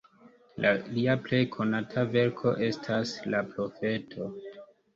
[0.95, 4.35] Lia plej konata verko estas "La profeto".